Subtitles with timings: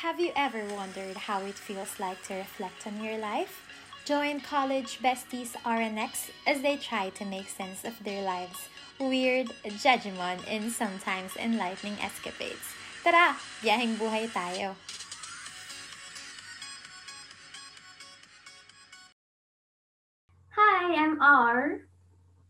[0.00, 3.68] Have you ever wondered how it feels like to reflect on your life?
[4.06, 8.56] Join college besties RNX as they try to make sense of their lives.
[8.98, 12.64] Weird, judgment, and sometimes enlightening escapades.
[13.04, 14.72] Tara, biyaheng buhay tayo!
[20.56, 21.84] Hi, I'm R,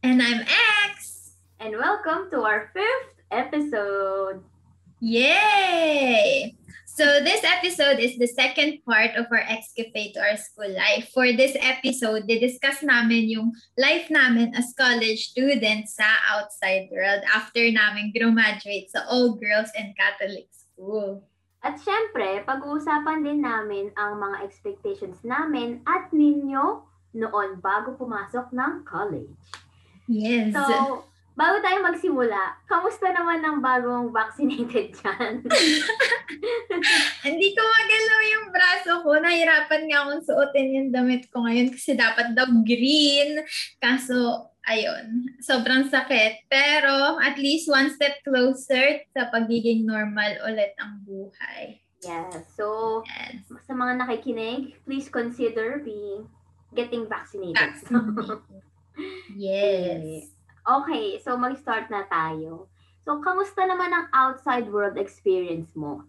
[0.06, 0.46] And I'm
[0.86, 1.34] X!
[1.58, 4.38] and welcome to our fifth episode.
[5.02, 6.54] Yay!
[7.00, 11.08] So this episode is the second part of our escapade to our school life.
[11.16, 17.64] For this episode, discuss namin yung life namin as college students sa outside world after
[17.72, 21.24] namin graduate sa all-girls and Catholic school.
[21.64, 26.84] At syempre, pag-uusapan din namin ang mga expectations namin at ninyo
[27.16, 29.40] noon bago pumasok ng college.
[30.04, 30.52] Yes.
[30.52, 31.08] So,
[31.40, 35.40] bago tayo magsimula, kamusta naman ang bagong vaccinated dyan?
[37.26, 39.10] Hindi ko magalaw yung braso ko.
[39.16, 43.40] Nahirapan nga akong suotin yung damit ko ngayon kasi dapat daw green.
[43.80, 46.44] Kaso, ayun, sobrang sakit.
[46.52, 51.80] Pero at least one step closer sa pagiging normal ulit ang buhay.
[52.04, 52.36] yes.
[52.52, 53.48] So, Yes.
[53.64, 56.28] sa mga nakikinig, please consider being
[56.76, 57.56] getting vaccinated.
[57.56, 58.44] Vaccinated.
[59.32, 60.28] Yes.
[60.64, 62.68] Okay, so mag-start na tayo.
[63.04, 66.04] So, kamusta naman ang outside world experience mo?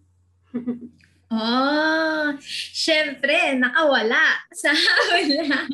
[1.31, 2.35] Oh,
[2.83, 4.75] syempre, nakawala sa
[5.15, 5.65] wala.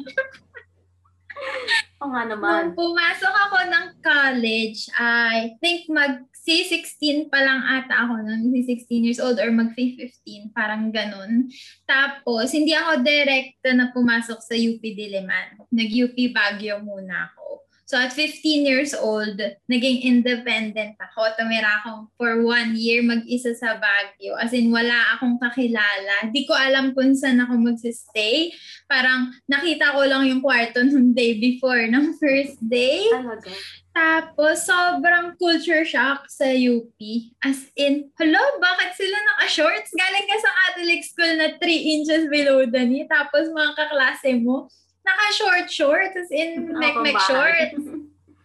[1.98, 2.74] O nga naman.
[2.74, 8.88] Nung pumasok ako ng college, I think mag C16 pa lang ata ako nung 16
[9.04, 11.50] years old or mag 15 parang ganun.
[11.84, 15.68] Tapos, hindi ako direkta na pumasok sa UP Diliman.
[15.74, 17.67] Nag-UP Baguio muna ako.
[17.88, 19.40] So, at 15 years old,
[19.72, 21.32] naging independent ako.
[21.40, 24.36] Tumira akong for one year mag-isa sa Baguio.
[24.36, 26.28] As in, wala akong kakilala.
[26.36, 28.52] Di ko alam kung saan ako magsistay.
[28.92, 33.08] Parang nakita ko lang yung kwarto nung day before ng first day.
[33.08, 33.56] Talaga.
[33.96, 37.00] Tapos, sobrang culture shock sa UP.
[37.40, 39.96] As in, hello, bakit sila naka-shorts?
[39.96, 43.08] Galing ka sa Catholic school na 3 inches below the knee.
[43.08, 44.68] Tapos, mga kaklase mo,
[45.08, 46.28] naka-short shorts.
[46.30, 47.80] In, mek-mek shorts.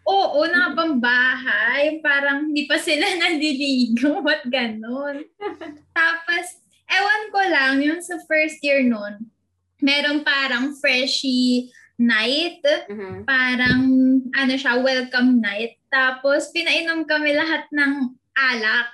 [0.02, 1.98] Oo, nakapambahay.
[1.98, 4.22] Parang hindi pa sila naliligo.
[4.22, 5.26] What ganon.
[5.90, 6.46] Tapos,
[6.86, 9.26] ewan ko lang, yung sa first year nun,
[9.82, 11.70] merong parang freshie
[12.02, 13.22] night Mhm.
[13.22, 13.82] parang
[14.34, 15.78] ano siya, welcome night.
[15.86, 18.90] Tapos pinainom kami lahat ng alak.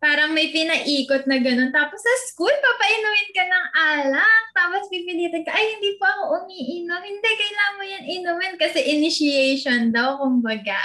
[0.00, 1.68] Parang may pinaikot na gano'n.
[1.76, 4.44] Tapos sa school, papainumin ka ng alak.
[4.56, 7.04] Tapos pipilitin ka, ay hindi po ako umiinom.
[7.04, 10.80] Hindi, kailangan mo yan inumin kasi initiation daw, kumbaga.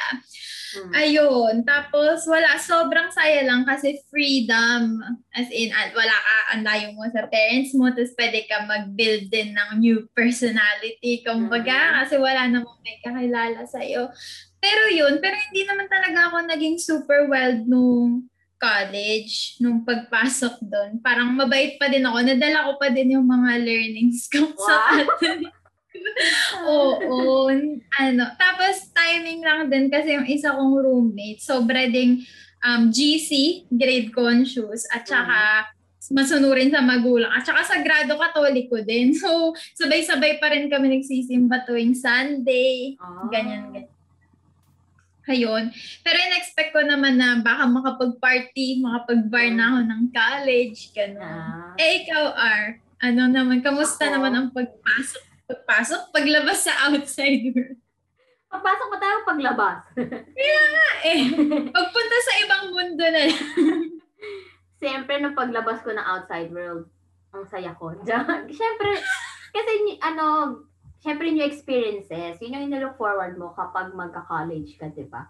[0.75, 0.91] Mm.
[0.91, 1.55] Ayun.
[1.63, 4.99] Tapos wala, sobrang saya lang kasi freedom.
[5.31, 9.31] As in, al- wala ka, ang layo mo sa parents mo, tapos pwede ka mag-build
[9.31, 11.23] din ng new personality.
[11.23, 14.11] Kumbaga, kasi wala namang may kakilala sa'yo.
[14.59, 20.91] Pero yun, pero hindi naman talaga ako naging super wild nung college, nung pagpasok doon.
[21.03, 22.17] Parang mabait pa din ako.
[22.23, 24.89] Nadala ko pa din yung mga learnings ko sa Wow.
[25.03, 25.53] Catholic
[26.67, 27.49] Oo,
[27.99, 28.25] ano.
[28.35, 32.23] Tapos timing lang din kasi yung isa kong roommate, sobra ding
[32.61, 35.71] um, GC, grade conscious, at saka
[36.13, 37.31] masunurin sa magulang.
[37.33, 39.15] At saka sa grado katoliko din.
[39.21, 42.93] So, sabay-sabay pa rin kami nagsisimba tuwing Sunday.
[43.01, 43.25] Ah.
[43.31, 43.94] Ganyan, ganyan.
[45.25, 45.73] Ayun.
[46.05, 51.21] Pero in-expect ko naman na baka makapag-party, makapag-bar na ako ng college, gano'n.
[51.21, 51.73] Ah.
[51.81, 52.63] Eh, ikaw, R,
[53.01, 54.13] ano naman, kamusta Ako?
[54.17, 55.23] naman ang pagpasok?
[55.45, 56.01] Pagpasok?
[56.13, 57.77] Paglabas sa outside world?
[58.53, 59.79] Pagpasok pa tayo paglabas.
[61.05, 61.21] Eh,
[61.69, 63.29] pagpunta sa ibang mundo na.
[64.81, 66.89] Siyempre, nung paglabas ko ng outside world,
[67.29, 67.93] ang saya ko.
[68.49, 68.89] Siyempre,
[69.53, 70.25] kasi ano,
[71.05, 75.29] siyempre new experiences, yun yung inilook forward mo kapag magka-college ka, di ba?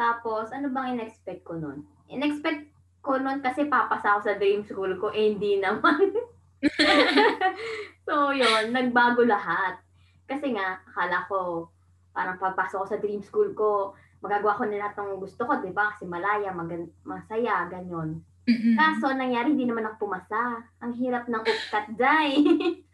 [0.00, 1.84] Tapos, ano bang in-expect ko nun?
[2.08, 2.72] In-expect
[3.04, 6.16] ko nun kasi papasa ako sa dream school ko, eh hindi naman.
[8.08, 9.76] so, yun, nagbago lahat.
[10.24, 11.68] Kasi nga, akala ko,
[12.16, 13.92] parang pagpasok ko sa dream school ko,
[14.24, 15.92] magagawa ko na lahat ng gusto ko, di ba?
[15.92, 18.24] Kasi malaya, magan- masaya, ganyan.
[18.48, 18.72] Mm-mm.
[18.72, 20.64] Kaso, nangyari, hindi naman ako pumasa.
[20.80, 22.40] Ang hirap ng upkat, Jai.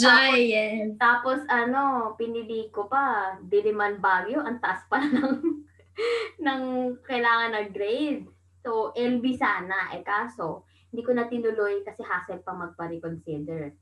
[0.00, 0.94] Joy, yes.
[0.98, 5.64] Tapos, ano, pinili ko pa, Diliman Baguio, ang taas pa ng,
[6.46, 6.62] ng
[7.06, 8.26] kailangan na grade.
[8.62, 9.94] So, LB sana.
[9.94, 13.72] Eh, kaso, hindi ko na tinuloy kasi hassle pa magpa-reconsider.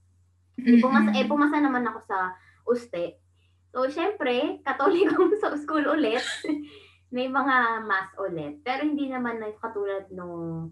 [0.61, 2.19] Eh, pumasa, eh, pumasa naman ako sa
[2.69, 3.19] USTE.
[3.71, 6.23] So, syempre, katolikong sa school ulit.
[7.15, 8.63] May mga mass ulit.
[8.63, 10.71] Pero hindi naman na katulad nung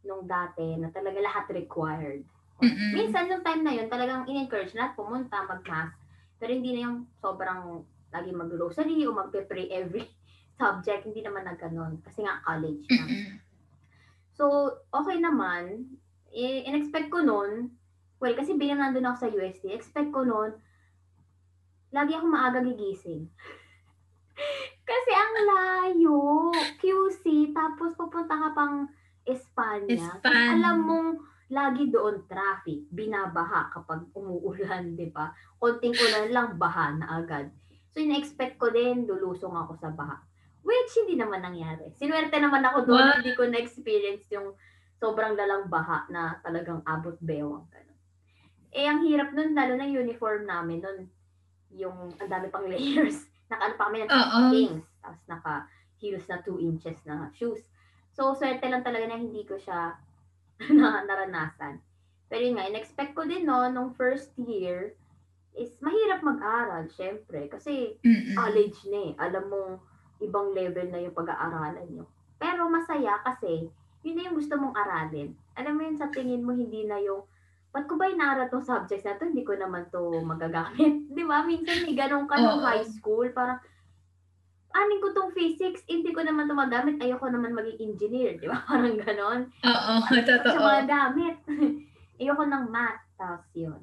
[0.00, 2.24] nung dati na talaga lahat required.
[2.60, 2.92] Mm-mm.
[2.94, 5.96] Minsan yung time na yun, talagang in-encourage na pumunta, mag-math.
[6.40, 10.04] Pero hindi na yung sobrang lagi mag-grocery o magpe-pray every
[10.60, 11.08] subject.
[11.08, 12.00] Hindi naman na ganun.
[12.04, 13.04] Kasi nga college na.
[13.04, 13.28] Mm-mm.
[14.36, 15.88] So, okay naman.
[16.30, 17.74] I- in-expect ko nun,
[18.22, 20.54] well, kasi bilang nandun ako sa UST, expect ko nun,
[21.90, 23.26] lagi ako maaga gigising.
[24.90, 26.48] kasi ang layo.
[26.78, 28.88] QC, tapos pupunta ka pang
[29.28, 30.16] Espanya.
[30.16, 30.56] Espanya.
[30.56, 31.10] Alam mong
[31.50, 35.34] lagi doon traffic, binabaha kapag umuulan, di ba?
[35.58, 37.50] Konting ulan lang, baha na agad.
[37.90, 40.22] So, in-expect ko din, lulusong ako sa baha.
[40.62, 41.90] Which, hindi naman nangyari.
[41.98, 43.16] Sinuwerte naman ako doon, What?
[43.20, 44.54] hindi ko na-experience yung
[45.02, 47.66] sobrang lalang baha na talagang abot bewang.
[47.72, 47.98] Ganun.
[48.70, 50.98] Eh, ang hirap nun, lalo na yung uniform namin nun,
[51.74, 53.26] yung ang dami pang layers.
[53.50, 54.40] Naka, ano pa kami ng Oo.
[54.54, 54.86] things.
[55.02, 55.54] Tapos naka
[55.98, 57.66] heels na 2 inches na shoes.
[58.14, 59.98] So, swerte lang talaga na hindi ko siya
[60.76, 61.80] na naranasan.
[62.30, 64.94] Pero yun nga, in-expect ko din no, nung first year,
[65.58, 67.50] is mahirap mag-aral, syempre.
[67.50, 68.38] Kasi Mm-mm.
[68.38, 69.12] college na eh.
[69.18, 69.72] Alam mong
[70.22, 72.04] ibang level na yung pag-aaralan nyo.
[72.38, 73.66] Pero masaya kasi,
[74.06, 75.34] yun na yung gusto mong aralin.
[75.58, 77.26] Alam mo yun, sa tingin mo, hindi na yung,
[77.74, 79.26] ba't ko ba inaaral tong subjects na to?
[79.26, 81.06] Hindi ko naman to magagamit.
[81.16, 81.42] Di ba?
[81.42, 82.62] Minsan may ganun ka Oo.
[82.62, 83.26] high school.
[83.34, 83.58] Parang,
[84.72, 86.98] anin ko tong physics, hindi ko naman to magamit.
[86.98, 88.36] Ayoko naman maging engineer.
[88.36, 88.62] Di ba?
[88.68, 90.56] Parang ganon Oo, sa totoo.
[90.56, 91.36] mga gamit.
[92.20, 93.02] Ayoko ng math.
[93.14, 93.80] Tapos yun.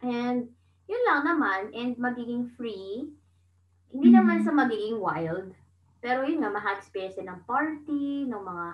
[0.00, 0.50] And,
[0.84, 1.70] yun lang naman.
[1.72, 3.08] And magiging free.
[3.88, 4.16] Hindi Mhm.
[4.16, 5.54] naman sa magiging wild.
[5.98, 8.66] Pero yun nga, maka-experience ng party, ng mga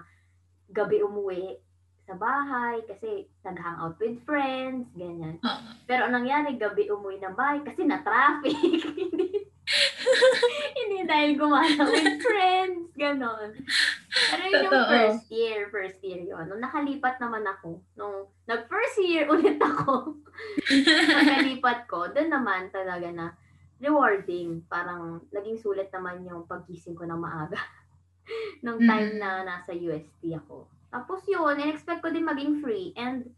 [0.70, 1.61] gabi umuwi
[2.02, 5.37] sa bahay kasi nag-hangout with friends, ganyan.
[5.85, 8.56] Pero anong nangyari, gabi umuwi ng bahay kasi na-traffic.
[10.99, 13.55] Hindi dahil gumana with friends, ganon.
[14.11, 14.91] Pero yun yung Totoo.
[14.91, 16.50] first year, first year yun.
[16.50, 20.19] Nung nakalipat naman ako, nung nag-first year ulit ako,
[21.15, 23.31] nakalipat ko, doon naman talaga na
[23.79, 24.67] rewarding.
[24.67, 27.62] Parang naging sulit naman yung pagkising ko ng maaga.
[28.67, 29.23] nung time Mm.
[29.23, 30.67] na nasa UST ako.
[30.91, 32.91] Tapos yun, in-expect ko din maging free.
[32.99, 33.31] And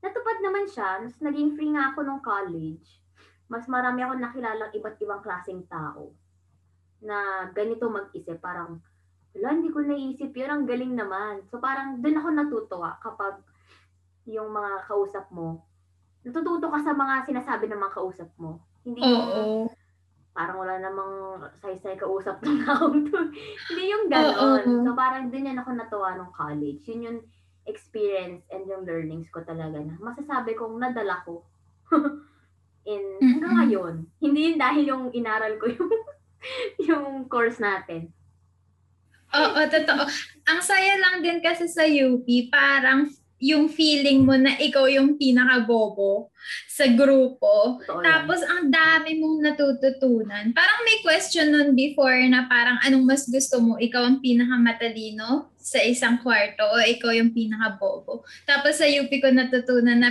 [0.00, 1.04] natupad naman siya.
[1.04, 3.04] Mas naging free nga ako nung college.
[3.52, 6.16] Mas marami ako nakilalang iba't ibang klaseng tao
[7.02, 8.38] na ganito mag-isip.
[8.40, 8.80] Parang,
[9.36, 10.50] wala, hindi ko naisip yun.
[10.52, 11.44] Ang galing naman.
[11.52, 13.40] So parang dun ako natutuwa kapag
[14.26, 15.62] yung mga kausap mo,
[16.26, 18.58] natututo ka sa mga sinasabi ng mga kausap mo.
[18.82, 19.70] Hindi yung Oo.
[20.34, 21.14] parang wala namang
[21.62, 23.18] say-say kausap ng taong to.
[23.70, 24.82] Hindi yung ganon.
[24.82, 26.82] So parang din yan ako natuwa nung college.
[26.90, 27.18] Yun yung
[27.66, 31.42] experience and yung learnings ko talaga na masasabi kong nadala ko
[32.90, 33.94] in hanggang ngayon.
[34.22, 35.90] Hindi yun dahil yung inaral ko yung
[36.88, 38.10] yung course natin.
[39.34, 40.02] Oo, totoo.
[40.46, 46.32] Ang saya lang din kasi sa UP, parang yung feeling mo na ikaw yung pinaka-bobo
[46.72, 47.76] sa grupo.
[47.84, 48.04] Totoo yan.
[48.04, 50.56] Tapos ang dami mong natututunan.
[50.56, 53.76] Parang may question nun before na parang anong mas gusto mo?
[53.76, 58.24] Ikaw ang pinakamatalino sa isang kwarto o ikaw yung pinaka-bobo?
[58.48, 60.10] Tapos sa UP ko natutunan na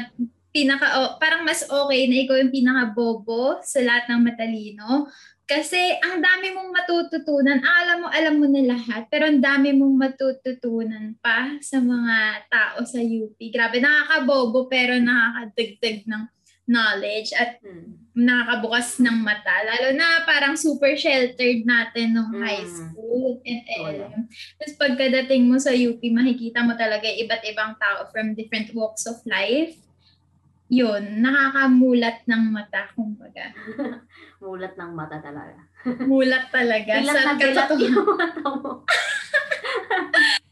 [0.53, 5.09] pinaka o, parang mas okay na ikaw yung pinaka-bobo sa lahat ng matalino.
[5.45, 7.61] Kasi ang dami mong matututunan.
[7.61, 9.05] Alam mo, alam mo na lahat.
[9.13, 13.37] Pero ang dami mong matututunan pa sa mga tao sa UP.
[13.53, 16.23] Grabe, nakakabobo pero nakakadagdag ng
[16.65, 17.93] knowledge at Hmm.
[18.17, 19.53] nakakabukas ng mata.
[19.69, 22.41] Lalo na parang super sheltered natin nung Mm.
[22.41, 24.25] high school and LM.
[24.57, 29.21] Tapos pagkadating mo sa UP, makikita mo talaga iba't ibang tao from different walks of
[29.29, 29.77] life.
[30.75, 33.55] Yun, nakakamulat ng mata, kumbaga.
[34.43, 35.61] Mulat ng mata talaga.
[36.03, 36.99] Mulat talaga.
[36.99, 38.83] Bilat sa na bilat yung mata mo.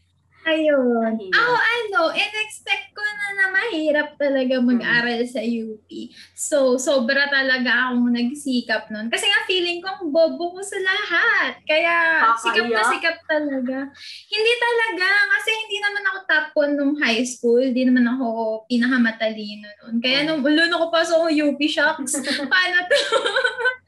[0.44, 1.16] Ayun.
[1.16, 1.40] Mahirap.
[1.40, 5.88] Ako ano, in-expect ko na na mahirap talaga mag-aral sa UP.
[6.36, 9.08] So, sobra talaga akong nagsikap nun.
[9.08, 11.64] Kasi nga feeling ko ang bobo ko sa lahat.
[11.64, 13.88] Kaya sikap na sikap talaga.
[14.28, 15.08] Hindi talaga.
[15.40, 17.64] Kasi hindi naman ako top 1 nung high school.
[17.64, 18.28] Hindi naman ako
[18.68, 19.96] pinakamatalino nun.
[20.04, 22.20] Kaya nung ulo ko pasok ng UP, shocks.
[22.52, 23.00] Paano to?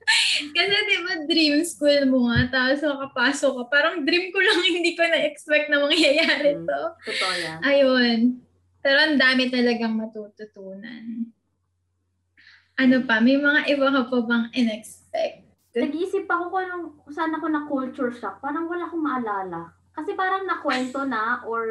[0.53, 3.63] Kasi di ba dream school mo nga, tapos makapasok ka.
[3.67, 6.65] Parang dream ko lang, hindi ko na-expect na mangyayari Mm.
[6.65, 6.81] to.
[7.09, 7.59] Totoo yan.
[7.61, 8.19] Ayun.
[8.79, 11.25] Pero ang dami talagang matututunan.
[12.75, 13.17] Ano pa?
[13.17, 15.41] May mga iba ka pa bang in-expect?
[15.73, 18.39] Nag-iisip ako kung, anong, kung saan ako na culture shock.
[18.39, 19.61] Parang wala akong maalala.
[19.91, 21.65] Kasi parang nakwento na or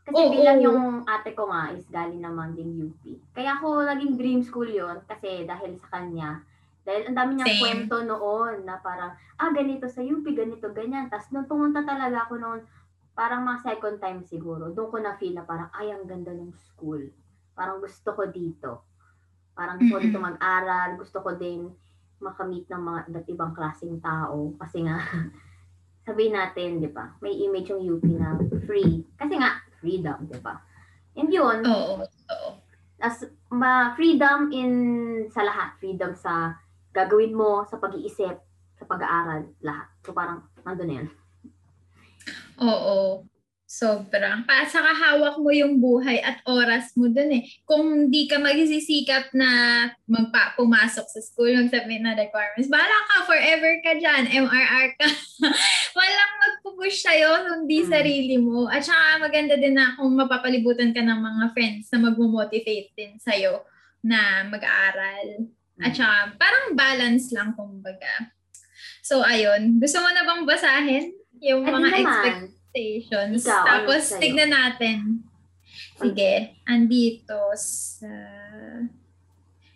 [0.00, 0.32] kasi Oo.
[0.32, 3.02] bilang yung ate ko nga is galing naman din UP.
[3.30, 6.42] Kaya ako naging dream school yon kasi dahil sa kanya.
[6.84, 7.60] Dahil ang dami niyang Same.
[7.60, 11.12] kwento noon na parang, ah, ganito sa UP, ganito, ganyan.
[11.12, 12.60] Tapos nung pumunta talaga ako noon,
[13.12, 16.56] parang mga second time siguro, doon ko na feel na parang, ay, ang ganda ng
[16.56, 17.04] school.
[17.52, 18.88] Parang gusto ko dito.
[19.52, 21.68] Parang gusto ko dito mag-aral, gusto ko din
[22.20, 24.52] makamit ng mga iba't ibang klaseng tao.
[24.60, 25.00] Kasi nga,
[26.08, 29.04] sabihin natin, di ba, may image yung UP na free.
[29.16, 30.60] Kasi nga, freedom, di ba?
[31.16, 32.04] And yun, Oo.
[32.04, 32.50] Oo.
[33.00, 34.72] as ma freedom in
[35.32, 36.60] sa lahat, freedom sa
[36.90, 38.36] gagawin mo, sa pag-iisip,
[38.78, 39.88] sa pag-aaral, lahat.
[40.02, 41.08] So parang nandun na yun.
[42.60, 43.24] Oo.
[43.70, 44.42] Sobrang.
[44.50, 47.46] Pa, saka hawak mo yung buhay at oras mo dun eh.
[47.62, 49.46] Kung di ka magsisikap na
[50.10, 55.06] magpa pumasok sa school, magsabi na requirements, bahala ka, forever ka dyan, MRR ka.
[56.02, 57.90] Walang magpupush sa'yo, kundi Mm.
[57.94, 58.66] sarili mo.
[58.66, 63.62] At saka maganda din na kung mapapalibutan ka ng mga friends na magmo-motivate din sa'yo
[64.02, 65.46] na mag-aaral.
[65.80, 68.30] At saka parang balance lang, kumbaga.
[69.00, 69.80] So, ayun.
[69.80, 71.06] Gusto mo na bang basahin
[71.40, 72.04] yung Ano mga naman?
[72.04, 73.42] expectations?
[73.42, 74.98] Ikaw, ano Tapos, tignan natin.
[76.00, 78.08] Sige, andito sa...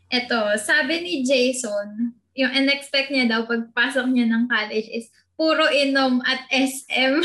[0.08, 6.22] Ito, sabi ni Jason, yung in-expect niya daw pagpasok niya ng college is puro inom
[6.22, 7.18] at SM.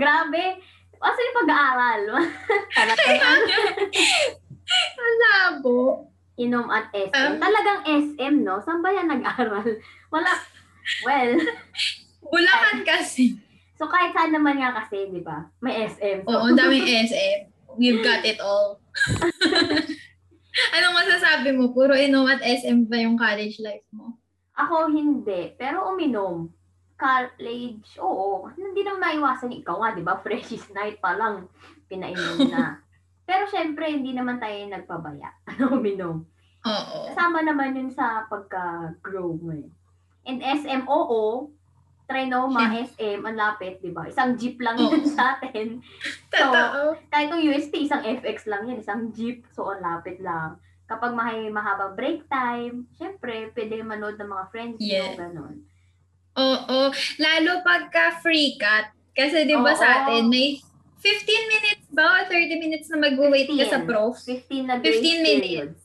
[0.00, 0.44] Grabe.
[0.96, 2.02] Asa yung pag-aaral?
[4.96, 6.08] Ang labo.
[6.36, 7.12] Inom at SM.
[7.12, 8.60] Um, Talagang SM, no?
[8.60, 9.64] Saan ba yan nag-aral?
[10.14, 10.32] Wala.
[11.02, 11.40] Well,
[12.26, 13.40] Bulacan kasi.
[13.74, 15.48] so kahit saan naman nga kasi, di ba?
[15.64, 16.22] May SM.
[16.24, 17.50] So, Oo, daming SM.
[17.76, 18.80] We've got it all.
[20.76, 21.72] Anong masasabi mo?
[21.76, 24.16] Puro inom at SM ba yung college life mo?
[24.56, 25.52] Ako hindi.
[25.60, 26.48] Pero uminom.
[26.96, 28.48] College, oo.
[28.56, 30.16] Hindi naman maiwasan ikaw nga, di ba?
[30.24, 31.44] Freshies night pa lang,
[31.92, 32.80] pinainom na.
[33.26, 35.34] Pero syempre, hindi naman tayo nagpabaya.
[35.50, 36.22] Ano, uminom.
[36.62, 36.98] Oo.
[37.10, 39.66] Kasama naman yun sa pagka-grow mo eh.
[40.26, 41.50] And SM, oo.
[42.06, 44.06] Trinoma, SM, ang lapit, di ba?
[44.06, 45.10] Isang jeep lang yun Oo.
[45.10, 45.82] sa atin.
[46.32, 46.94] Totoo.
[47.10, 49.42] Kahit yung UST, isang FX lang yan, isang jeep.
[49.50, 50.62] So, ang lapit lang.
[50.86, 55.18] Kapag may mahabang break time, syempre, pwede manood ng mga friends Yeah.
[55.18, 55.54] mo, ganun.
[56.38, 56.94] Oo.
[57.18, 58.94] Lalo pagka free cut.
[59.10, 60.62] Kasi di ba sa atin, may
[61.06, 63.86] 15 minutes ba o 30 minutes na mag-wait ka sa 15.
[63.86, 64.14] prof?
[64.18, 65.80] 15 na 15 grace minutes.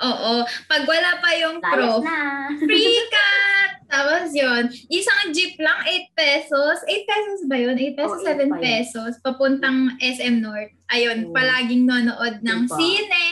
[0.00, 0.32] Oo.
[0.64, 2.18] Pag wala pa yung Layas prof, na.
[2.60, 3.70] free cut!
[3.86, 6.76] Tapos yun, isang jeep lang, 8 pesos.
[6.80, 7.74] 8 pesos ba yun?
[7.74, 8.62] 8 pesos, Oo, 7 8 pa yun.
[8.62, 9.12] pesos.
[9.18, 10.72] Papuntang SM North.
[10.88, 11.34] Ayun, Oo.
[11.34, 12.74] palaging nanonood ng Diba?
[12.74, 13.24] sine.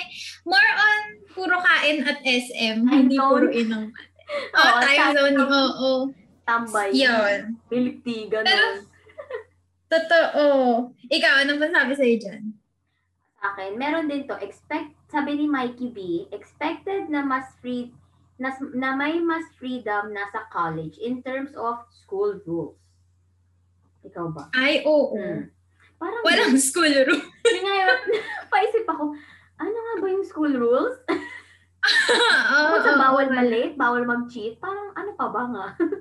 [0.44, 2.82] More on puro kain at SM.
[2.82, 3.26] Time hindi zone.
[3.28, 3.84] puro inom.
[4.58, 5.34] Oo, Oo, time zone.
[5.38, 5.90] Oo.
[6.42, 6.90] Tambay.
[6.92, 7.38] Yun.
[7.70, 8.44] Milk tea, ganun.
[8.44, 8.87] Pero-
[9.88, 10.92] Totoo.
[11.08, 12.44] Ikaw, anong masabi sa'yo dyan?
[13.38, 15.98] sa akin, meron din to, expect, sabi ni Mikey B,
[16.34, 17.94] expected na mas free,
[18.34, 22.78] na, na may mas freedom na sa college in terms of school rules.
[24.02, 24.50] Ikaw ba?
[24.58, 25.14] Ay, oo.
[25.14, 25.54] Hmm.
[25.98, 27.22] Parang, Walang school room.
[27.46, 27.98] Yun nga yun,
[28.52, 29.14] paisip ako,
[29.58, 30.98] ano nga ba yung school rules?
[32.58, 35.66] Bukod sa bawal malate, bawal mag-cheat, parang ano pa ba nga?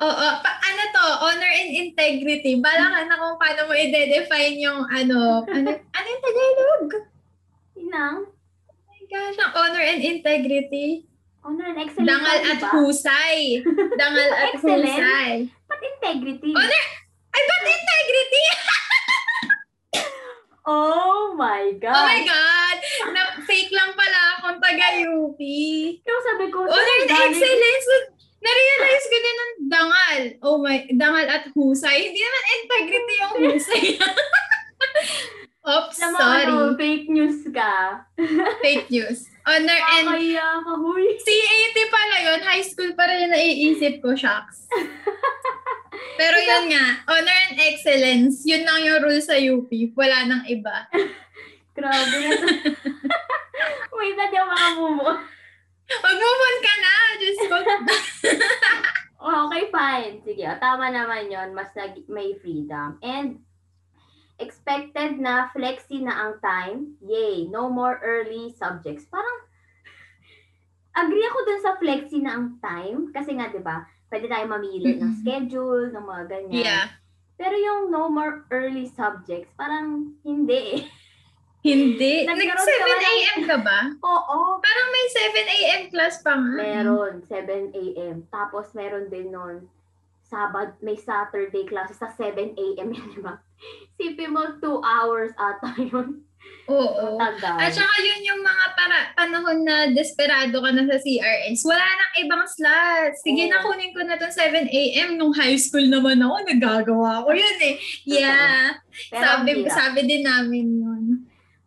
[0.00, 0.26] Oo.
[0.40, 1.06] Pa, ano to?
[1.20, 2.56] Honor and integrity.
[2.56, 5.44] Balangan na kung paano mo i-define yung ano.
[5.44, 6.86] Ano, ano yung Tagalog?
[7.76, 8.18] Inang,
[8.66, 11.04] Oh my gosh, ang honor and integrity.
[11.40, 12.06] honor and excellence.
[12.06, 12.70] Dangal ba, at diba?
[12.74, 13.38] husay.
[13.94, 14.86] Dangal at Excellent.
[14.86, 15.30] husay.
[15.66, 16.50] Ba't integrity?
[16.52, 16.84] Honor?
[17.30, 18.42] Ay, ba't integrity?
[20.62, 22.04] Oh my Oh God!
[22.04, 22.76] my God!
[23.10, 25.40] Na fake lang pala akong taga-UP.
[25.98, 27.86] Kaya sabi ko, Honor and excellence.
[28.40, 30.20] Na-realize ko din ng dangal.
[30.40, 32.08] Oh my, dangal at husay.
[32.08, 33.84] Hindi naman integrity yung husay.
[35.60, 36.44] Oops, Alam mo, sorry.
[36.48, 38.00] ano, fake news ka.
[38.64, 39.28] Fake news.
[39.44, 41.04] Honor and Kakaya ka, huy.
[41.20, 42.40] C80 pala yun.
[42.40, 44.64] High school pa rin yung naiisip ko, shucks.
[46.16, 49.68] Pero yun nga, honor and excellence, yun lang yung rule sa UP.
[49.92, 50.88] Wala nang iba.
[51.76, 52.48] Grabe na to.
[54.00, 55.39] Wait na, di ako makamove
[55.98, 57.56] Mag-move ka na, Diyos ko.
[59.20, 60.24] Oh, okay, fine.
[60.24, 62.96] Sige, oh, tama naman yon Mas nag- may freedom.
[63.04, 63.44] And
[64.40, 66.96] expected na flexi na ang time.
[67.04, 69.04] Yay, no more early subjects.
[69.12, 69.38] Parang,
[70.96, 73.12] agree ako dun sa flexi na ang time.
[73.12, 75.20] Kasi nga, di ba, pwede tayo mamili ng Mm-mm.
[75.20, 76.64] schedule, ng mga ganyan.
[76.64, 76.84] Yeah.
[77.36, 80.82] Pero yung no more early subjects, parang hindi eh.
[81.60, 82.24] Hindi.
[82.24, 83.40] Nagkaroon Nag-7 ka ba ng- a.m.
[83.44, 83.78] ka ba?
[84.00, 85.82] Oo, Parang may 7 a.m.
[85.88, 86.56] class pa nga.
[86.56, 87.36] Meron, 7
[87.70, 88.16] a.m.
[88.28, 89.68] Tapos meron din nun,
[90.22, 92.88] Sabad, may Saturday classes sa 7 a.m.
[92.88, 93.42] yun, di ba?
[93.94, 96.22] Sipin mo, 2 hours ata yun.
[96.64, 97.18] Oo.
[97.18, 97.58] Tagal.
[97.58, 101.66] At saka yun yung mga para, panahon na desperado ka na sa CRS.
[101.66, 103.20] Wala nang ibang slots.
[103.20, 103.50] Sige Oo.
[103.50, 105.18] na, kunin ko na itong 7 a.m.
[105.18, 107.74] Nung high school naman ako, nagagawa ko yun eh.
[108.06, 108.78] Yeah.
[109.10, 111.04] Pero Sabi, sabi din namin yun.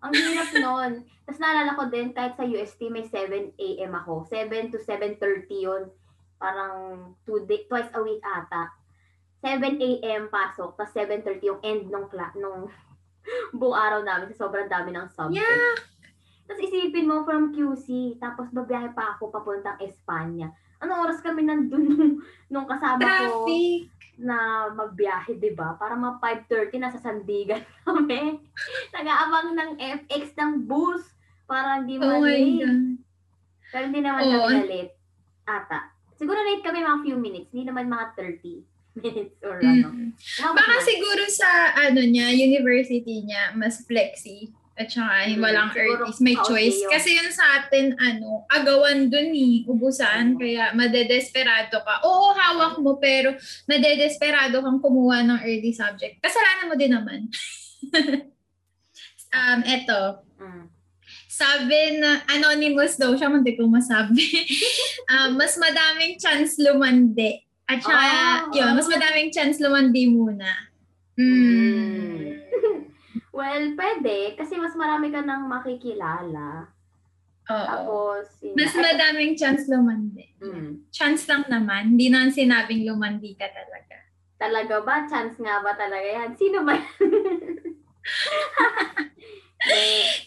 [0.03, 0.91] Ang hirap nun.
[1.23, 3.91] Tapos naalala ko din, kahit sa UST may 7 a.m.
[3.95, 4.27] ako.
[4.27, 5.83] 7 to 7.30 yun.
[6.35, 6.75] Parang
[7.23, 8.67] two day, twice a week ata.
[9.39, 10.27] 7 a.m.
[10.27, 12.67] pasok, tapos 7.30 yung end nung, kla- nung
[13.57, 15.39] buong araw namin sa sobrang dami ng subject.
[15.39, 15.75] Yeah.
[16.43, 20.51] Tapos isipin mo from QC, tapos babiyahe pa ako papuntang Espanya.
[20.83, 22.13] Anong oras kami nandun nung,
[22.51, 23.87] nung kasama ko Traffic.
[24.17, 25.73] Na magbiyahe, di ba?
[25.77, 28.39] Para mga 5.30 nasa Sandigan kami.
[28.93, 29.71] Nag-aabang ng
[30.05, 31.03] FX ng bus
[31.49, 32.97] para hindi Oh ma-late.
[33.73, 34.47] Pero hindi naman Oo.
[34.47, 34.93] kami na late.
[35.49, 35.79] Ata.
[36.15, 37.49] Siguro late kami mga few minutes.
[37.51, 38.61] Hindi naman mga 30
[39.01, 39.89] minutes or ano.
[39.89, 40.09] Mm.
[40.13, 44.53] Umabot Baka siguro sa ano niya, university niya, mas flexi.
[44.73, 46.17] At saka Mm, walang siguro earlies.
[46.17, 46.81] May choice.
[46.81, 46.89] yun.
[46.89, 50.33] Kasi yun sa atin, ano, agawan dun eh, ubusan.
[50.33, 50.39] Oo.
[50.41, 52.01] Kaya madedesperado ka.
[52.01, 53.37] Oo, hawak mo, pero
[53.69, 56.17] madedesperado kang kumuha ng early subject.
[56.19, 57.29] Kasalanan mo din naman.
[59.31, 60.65] um, eto, Mm.
[61.29, 64.25] sabi na anonymous daw siya, hindi ko masabi.
[65.05, 67.45] Ah, mas madaming chance lumandi.
[67.63, 68.37] At saka, Ah.
[68.51, 70.49] yun, mas madaming chance lumandi muna.
[71.13, 72.41] Mm.
[73.33, 74.37] Well, pwede.
[74.37, 76.69] Kasi mas marami ka nang makikilala.
[77.43, 77.65] Oo.
[77.67, 80.31] Tapos, yun Mas na- madaming chance lumandi.
[80.39, 80.87] Mm.
[80.89, 81.91] Chance lang naman.
[81.91, 83.97] Hindi naman sinabing lumandi ka talaga.
[84.37, 85.03] Talaga ba?
[85.03, 86.31] Chance nga ba talaga yan?
[86.37, 86.77] Sino ba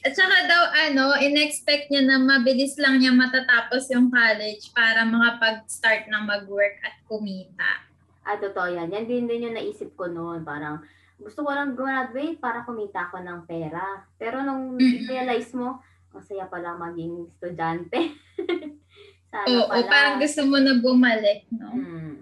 [0.00, 6.08] At saka daw, ano, in-expect niya na mabilis lang niya matatapos yung college para makapag-start
[6.08, 7.84] na mag-work at kumita.
[8.24, 8.88] ah, totoo yan.
[8.88, 10.40] Yan din din yung naisip ko noon.
[10.40, 10.80] Parang,
[11.16, 13.82] gusto ko lang graduate para kumita ako ng pera.
[14.14, 15.06] Pero nung Mm.
[15.06, 15.80] realize mo,
[16.10, 18.16] masaya pala maging estudyante.
[19.30, 19.86] Sana Oo, pala.
[19.86, 21.68] parang gusto mo na bumalik, no?
[21.68, 22.16] Hmm.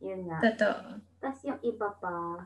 [0.00, 0.38] Yun nga.
[0.42, 1.00] Totoo.
[1.18, 2.44] Tapos yung iba pa.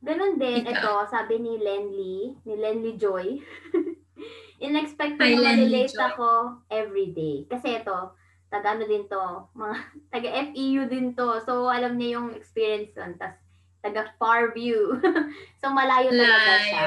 [0.00, 0.72] Ganon din, Ikaw.
[0.72, 3.36] ito, sabi ni Lenly, ni Lenly Joy.
[4.60, 6.28] In-expect ko na relate ako
[6.68, 7.44] every day.
[7.44, 8.16] Kasi ito,
[8.48, 9.20] taga ano din to,
[9.54, 9.76] mga
[10.12, 11.36] taga FEU din to.
[11.40, 13.16] So alam niya yung experience nun.
[13.16, 13.40] Tapos
[13.80, 14.96] taga Farview.
[15.60, 16.86] so malayo talaga siya.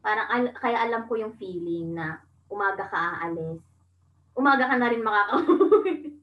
[0.00, 3.60] Parang al- kaya alam ko yung feeling na umaga ka aalis.
[4.36, 6.16] Umaga ka na rin makakauwi.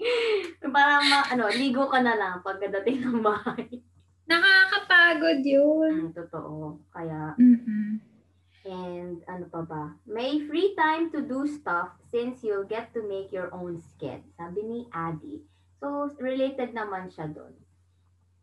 [0.74, 3.68] Parang ma- ano, ligo ka na lang pagkadating ng bahay.
[4.30, 6.06] Nakakapagod yun.
[6.06, 6.78] Mm, totoo.
[6.94, 7.98] Kaya, Mm-mm.
[8.62, 9.84] and ano pa ba?
[10.06, 14.22] May free time to do stuff since you'll get to make your own sked.
[14.38, 15.42] Sabi ni Adi.
[15.82, 17.56] So, related naman siya doon.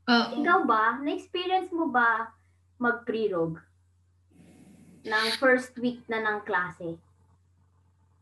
[0.07, 0.39] Oo.
[0.39, 2.31] Ikaw ba, na-experience mo ba
[2.79, 3.59] mag-prerog
[5.03, 6.95] ng first week na ng klase?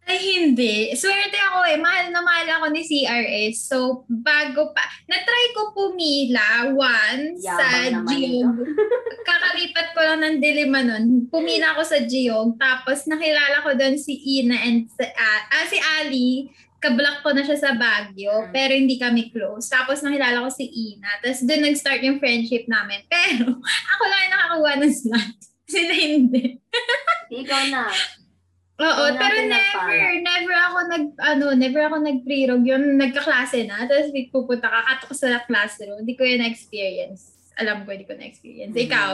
[0.05, 0.93] Ay, hindi.
[0.93, 1.81] Swerte ako eh.
[1.81, 3.65] Mahal na mahal ako ni CRS.
[3.65, 4.85] So, bago pa.
[5.09, 8.57] Na-try ko pumila once Yabang sa Geog.
[9.29, 11.25] Kakalipat ko lang ng Dilima nun.
[11.25, 12.53] Pumila ako sa Geog.
[12.61, 16.53] Tapos, nakilala ko doon si Ina and si, ah, ah, si Ali.
[16.85, 18.45] Kablock ko na siya sa Baguio.
[18.45, 18.51] Mm.
[18.53, 19.65] Pero hindi kami close.
[19.73, 21.17] Tapos, nakilala ko si Ina.
[21.25, 23.01] Tapos, doon nag-start yung friendship namin.
[23.13, 25.37] Pero, ako lang yung nakakuha ng slot.
[25.73, 26.61] Sila hindi.
[27.25, 27.89] Di ikaw na.
[28.75, 32.63] Oo, Wala pero natin never, never ako nag, ano, never ako nag-pre-rog.
[32.67, 33.87] Yun, nagka-klase na.
[33.87, 36.03] Tapos pupunta ka, katok sa classroom.
[36.03, 37.55] Hindi ko yun na-experience.
[37.55, 38.75] Alam ko, hindi ko na-experience.
[38.75, 38.83] Mm.
[38.85, 39.11] Ikaw?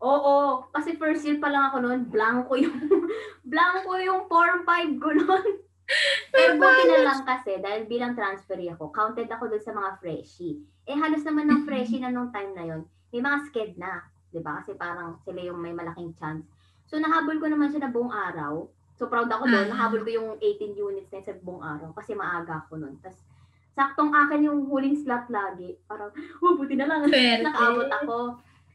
[0.00, 2.72] Oo, kasi first year pa lang ako noon, blanco yung
[3.52, 5.44] blanco yung form 5 ko noon.
[6.32, 10.62] Pero buti na lang kasi dahil bilang transferee ako, counted ako dun sa mga freshie.
[10.86, 14.40] Eh halos naman ng freshie na nung time na yon, may mga sked na, 'di
[14.40, 14.62] ba?
[14.62, 16.46] Kasi parang sila yung may malaking chance.
[16.86, 18.66] So nahabol ko naman siya na buong araw.
[18.94, 19.72] So proud ako doon, Ah.
[19.72, 23.00] nahabol ko yung 18 units na sa buong araw kasi maaga ako noon.
[23.00, 23.22] Tapos
[23.70, 25.78] saktong akin yung huling slot lagi.
[25.88, 26.10] Parang,
[26.42, 27.06] oh, buti na lang.
[27.40, 28.18] Nakaabot ako.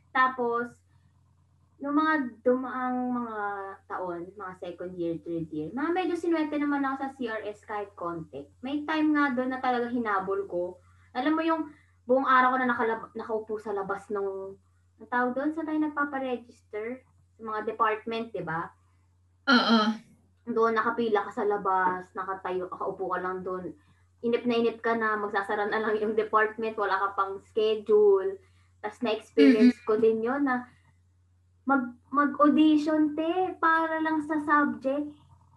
[0.09, 0.71] Tapos,
[1.85, 3.37] nung mga dumaang mga
[3.85, 8.41] taon, mga second year, third year, mga medyo sinuwerte naman ako sa CRS kahit konti.
[8.65, 10.81] May time nga doon na talaga hinabol ko.
[11.13, 11.69] Alam mo yung
[12.09, 14.57] buong araw ko na nakalab- nakaupo sa labas ng,
[14.97, 17.05] ang tawag doon, sa tayo nagpaparegister?
[17.37, 18.65] Sa mga department, di ba?
[19.45, 19.93] Oo.
[20.49, 23.77] Doon nakapila ka sa labas, nakatayo, nakaupo ka lang doon.
[24.25, 28.41] Inip na inip ka na, magsasara na lang yung department, wala ka pang schedule.
[28.81, 30.65] Tapos na-experience ko din yon na
[31.65, 35.09] mag, mag-audition, te, para lang sa subject.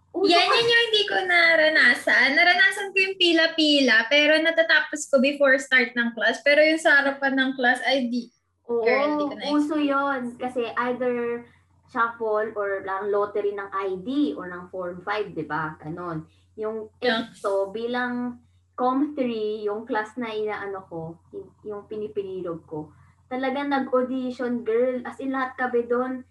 [0.09, 2.33] Uso Yan, yan yung hindi ko naranasan.
[2.33, 6.41] Naranasan ko yung pila-pila, pero natatapos ko before start ng class.
[6.41, 8.33] Pero yung sa harapan ng class, ay di.
[8.65, 11.45] Oo, Girl, hindi ko na uso yon Kasi either
[11.93, 15.77] shuffle or lang lottery ng ID or ng Form 5, di ba?
[15.77, 16.25] Ganon.
[16.57, 17.29] Yung Yeah.
[17.69, 18.41] Bilang
[18.79, 21.19] Com 3, yung class na inaano ko,
[21.67, 22.95] yung pinipinilog ko,
[23.29, 24.99] talagang nag-audition, girl.
[25.05, 26.25] As in, lahat kami doon,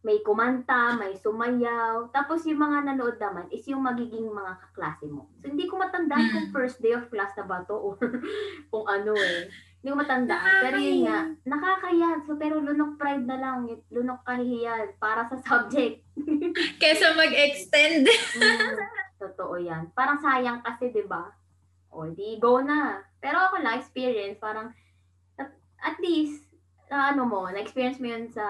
[0.00, 2.08] may kumanta, may sumayaw.
[2.10, 5.28] Tapos yung mga nanood naman is yung magiging mga kaklase mo.
[5.40, 7.96] So, hindi ko matandaan kung first day of class na ba to or
[8.72, 9.46] kung ano eh.
[9.80, 10.60] Hindi ko matandaan.
[10.60, 12.20] Pero yun nga, nakakaya.
[12.24, 13.68] So, pero lunok pride na lang.
[13.92, 16.04] Lunok kahihiyan para sa subject.
[16.80, 18.04] Kesa mag-extend.
[18.36, 18.76] Mm,
[19.20, 19.88] totoo yan.
[19.92, 21.28] Parang sayang kasi, di ba?
[21.92, 23.04] O, di go na.
[23.20, 24.72] Pero ako lang, experience, parang,
[25.80, 26.44] at, least,
[26.90, 28.44] na ano mo, na-experience mo yun sa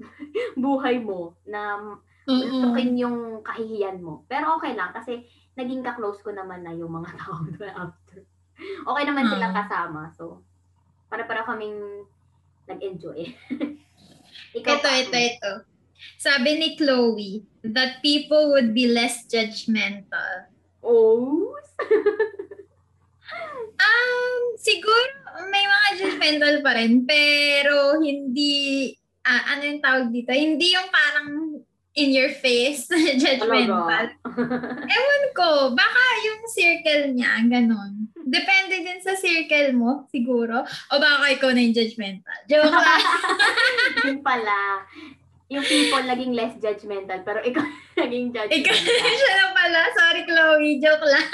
[0.56, 1.94] buhay mo, na
[2.26, 4.24] tukin yung kahihiyan mo.
[4.30, 5.26] Pero okay lang, kasi
[5.58, 8.22] naging ka-close ko naman na yung mga tao doon after.
[8.60, 9.58] Okay naman silang Ah.
[9.64, 10.00] kasama.
[10.14, 10.44] So,
[11.10, 12.06] para-para kaming
[12.68, 13.34] nag-enjoy.
[14.58, 15.52] Ikaw Ito, ito, ito.
[16.16, 20.48] Sabi ni Chloe that people would be less judgmental.
[20.80, 21.52] Oh,
[23.90, 25.10] Um, siguro
[25.50, 28.92] may mga judgmental pa rin, pero hindi,
[29.26, 30.30] ah, ano yung tawag dito?
[30.30, 31.28] Hindi yung parang
[31.98, 32.86] in your face
[33.22, 34.14] judgmental.
[34.94, 38.06] Ewan ko, baka yung circle niya, ganun.
[38.30, 40.62] Depende din sa circle mo, siguro.
[40.94, 42.38] O baka ikaw na yung judgmental.
[42.46, 43.02] Joke lang.
[44.06, 44.86] Yun pala.
[45.50, 47.66] Yung people naging less judgmental, pero ikaw
[48.06, 49.14] naging Ikaw judgmental.
[49.18, 49.80] siya na pala.
[49.98, 50.78] Sorry, Chloe.
[50.78, 51.26] Joke lang.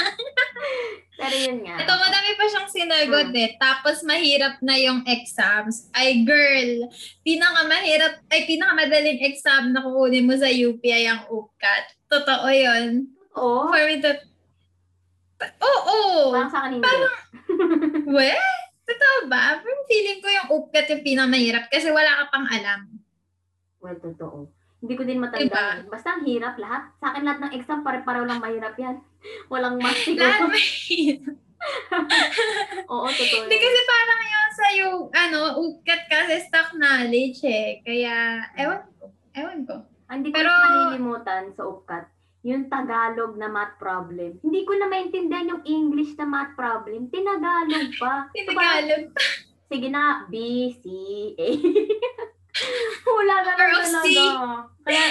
[1.21, 1.77] pero yun nga.
[1.85, 3.51] Ito, madami pa siyang sinagot eh.
[3.61, 5.93] Tapos mahirap na yung exams.
[5.93, 6.89] Ay, girl,
[7.29, 11.85] pinakamahirap, ay pinakamadaling exam na kukunin mo sa UP ay ang UCAT.
[12.09, 13.13] Totoo yun.
[13.37, 13.69] Oo.
[13.69, 14.17] For me to...
[15.61, 16.33] Oo.
[16.33, 16.89] Parang sa akin hindi.
[18.09, 18.33] We?
[18.89, 19.61] Totoo ba?
[19.61, 23.05] Pero feeling ko yung UCAT yung pinakamahirap kasi wala ka pang alam.
[23.79, 24.49] Well, totoo.
[24.77, 25.85] Hindi ko din matandaan.
[25.85, 25.91] Diba?
[25.91, 26.93] Basta ang hirap lahat.
[26.97, 29.01] Sa akin lahat ng exam, pare-pareho lang mahirap yan.
[29.53, 30.27] Walang mas siguro.
[30.27, 31.35] Lahat mahirap.
[32.93, 33.41] Oo, totoo.
[33.43, 37.81] Hindi kasi parang yun sa yung, ano, UCAT kasi stock knowledge eh.
[37.83, 38.15] Kaya,
[38.55, 39.05] ewan ko.
[39.33, 39.75] Ewan ko.
[40.07, 42.05] Hindi ko Pero- malilimutan sa UPCAT,
[42.47, 44.39] yung Tagalog na math problem.
[44.39, 47.11] Hindi ko na maintindihan yung English na math problem.
[47.11, 48.31] Tinagalog pa.
[48.31, 49.11] So, Tinagalog.
[49.67, 50.35] sige na, B,
[50.79, 50.85] C,
[51.35, 51.49] A.
[53.19, 54.25] Wala na lang talaga.
[54.87, 55.05] Kaya,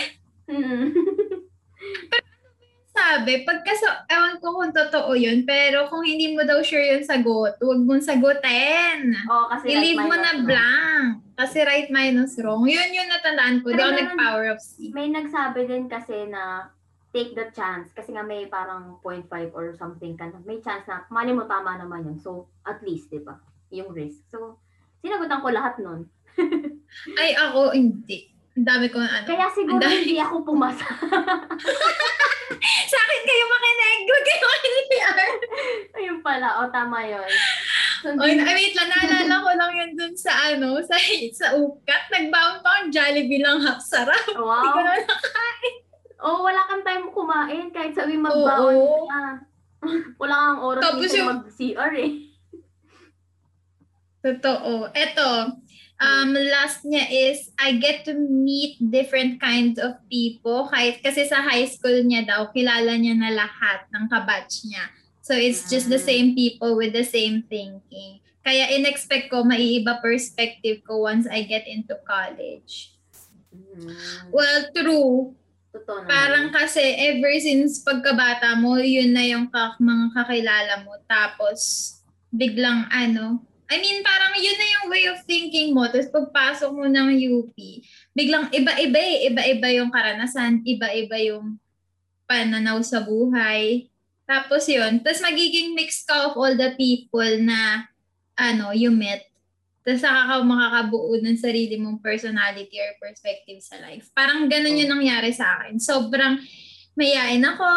[0.50, 0.86] mm.
[2.96, 7.04] Sabi, pagka sa, ewan ko kung totoo yun, pero kung hindi mo daw sure yung
[7.04, 9.12] sagot, huwag mong sagutin.
[9.28, 10.48] Oo, kasi I-leave right mo na wrong.
[10.48, 11.08] blank.
[11.36, 12.64] Kasi right minus wrong.
[12.64, 13.76] Yun yung natandaan ko.
[13.76, 14.96] Di Pero ako nag-power of C.
[14.96, 16.72] May nagsabi din kasi na
[17.12, 20.32] take the chance kasi nga may parang 0.5 or something ka.
[20.48, 22.18] May chance na mali mo tama naman yun.
[22.24, 23.36] So, at least, di ba?
[23.76, 24.24] Yung risk.
[24.32, 24.64] So,
[25.04, 26.08] sinagutan ko lahat nun.
[27.22, 28.32] Ay, ako, hindi.
[28.56, 29.28] Ang dami ko ano.
[29.28, 30.00] Kaya siguro dami.
[30.00, 30.88] hindi ako pumasa.
[32.86, 34.00] Sa akin kayo makinig.
[34.08, 34.90] Huwag kayo makinig.
[36.00, 36.64] Ayun pala.
[36.64, 37.28] O, tama yun.
[38.00, 40.96] So, Oy, ay, wait lang, naalala ko lang yun dun sa ano, sa,
[41.34, 42.02] sa ukat.
[42.08, 44.24] Nag-bound pa ang Jollibee lang half sarap.
[44.24, 44.78] Hindi ko wow.
[44.78, 44.94] na
[46.16, 49.06] Oh, wala kang time kumain kahit sabi magbaon Oo.
[49.06, 49.22] ka.
[50.18, 52.12] wala kang oras Tapos minsan yung- mag-CR eh.
[54.24, 54.90] Totoo.
[54.90, 55.28] Eto,
[55.98, 60.68] um, last niya is, I get to meet different kinds of people.
[60.68, 64.92] Kahit, kasi sa high school niya daw, kilala niya na lahat ng kabatch niya.
[65.26, 66.06] So, it's just the Ah.
[66.06, 68.22] same people with the same thinking.
[68.46, 72.94] Kaya in-expect ko, maiiba perspective ko once I get into college.
[73.50, 75.34] Mm, Well, true.
[75.74, 76.08] totoo naman.
[76.08, 80.94] Parang kasi ever since pagkabata mo, yun na yung ka- mga kakilala mo.
[81.10, 81.60] Tapos,
[82.30, 85.90] biglang ano, I mean, parang yun na yung way of thinking mo.
[85.90, 87.56] Tapos pagpasok mo ng UP,
[88.14, 89.18] biglang iba-iba eh.
[89.34, 91.58] Iba-iba yung karanasan, iba-iba yung
[92.30, 93.90] pananaw sa buhay.
[94.26, 97.86] Tapos yun, tapos magiging mix ka of all the people na
[98.38, 99.26] ano, you met.
[99.86, 104.10] Tapos saka ka makakabuo ng sarili mong personality or perspective sa life.
[104.18, 105.78] Parang ganun yung nangyari sa akin.
[105.78, 106.42] Sobrang
[106.98, 107.70] mayain ako,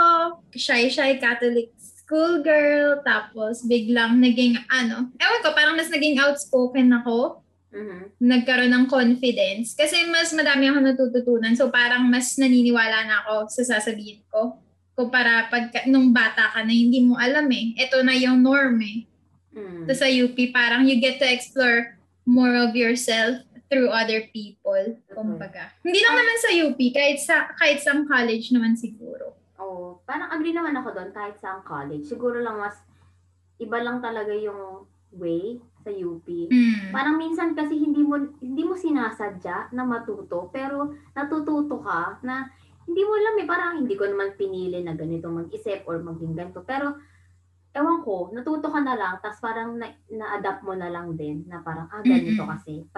[0.56, 1.68] shy-shy Catholic
[2.08, 8.16] schoolgirl, tapos biglang naging ano, ewan ko, parang mas naging outspoken ako Mhm.
[8.24, 9.76] nagkaroon ng confidence.
[9.76, 11.52] Kasi mas madami ako natututunan.
[11.52, 14.56] So parang mas naniniwala na ako sa sasabihin ko.
[14.96, 17.76] Kumpara pag nung bata ka na hindi mo alam eh.
[17.76, 19.04] Ito na yung norm eh.
[19.52, 19.84] Mm.
[19.84, 24.96] So sa UP parang you get to explore more of yourself through other people.
[25.12, 25.76] Kumbaga.
[25.84, 29.36] Hindi lang naman sa UP, kahit sa kahit sa college naman siguro.
[29.58, 32.06] Oo, parang agree naman ako doon kahit sa college.
[32.06, 32.78] Siguro lang mas
[33.58, 34.86] iba lang talaga yung
[35.18, 36.26] way sa UP.
[36.50, 36.94] Mm.
[36.94, 42.46] Parang minsan kasi hindi mo hindi mo sinasadya na matuto, pero natututo ka na
[42.88, 46.64] hindi mo alam eh, parang hindi ko naman pinili na ganito mag-isip or maging ganito.
[46.64, 46.96] Pero,
[47.76, 51.60] ewan ko, natuto ka na lang, tapos parang na, na-adapt mo na lang din, na
[51.60, 52.52] parang, ah, ganito Mm-mm.
[52.56, 52.88] kasi.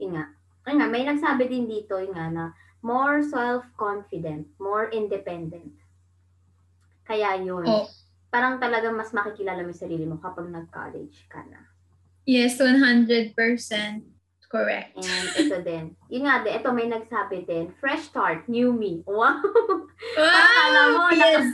[0.00, 0.24] Yun nga,
[0.72, 2.44] yun nga, may nagsabi din dito, yun nga, na
[2.80, 5.68] more self-confident, more independent.
[7.10, 7.90] Kaya yun, Oh,
[8.30, 11.58] parang talagang mas makikilala mo yung sarili mo kapag nag-college ka na.
[12.22, 13.34] yes, 100%
[14.46, 14.94] correct.
[14.94, 15.84] And ito din.
[16.06, 19.02] Yun nga din, ito may nagsabi din, fresh start, new me.
[19.02, 19.42] Wow!
[20.12, 21.10] Parang akala mo, Wow!
[21.12, 21.46] naka- Yes!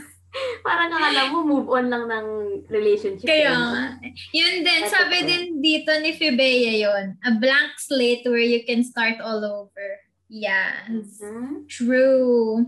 [0.61, 2.27] parang akala mo move on lang ng
[2.69, 3.25] relationship.
[3.25, 3.83] Kaya nga.
[4.31, 5.25] Yun din, Ito sabi po.
[5.25, 7.05] din dito ni Fibea yun.
[7.19, 9.89] A blank slate where you can start all over.
[10.27, 11.17] Yes.
[11.17, 11.65] Mhm.
[11.65, 12.65] True.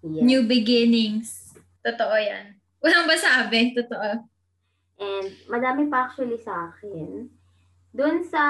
[0.00, 0.24] Yes.
[0.24, 1.49] New beginnings.
[1.80, 2.60] Totoo yan.
[2.80, 3.72] Walang masabi.
[3.76, 4.24] Totoo.
[5.00, 7.32] And madami pa actually sa akin.
[7.90, 8.42] Doon sa,